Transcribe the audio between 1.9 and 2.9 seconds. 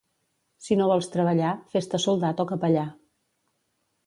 soldat o capellà.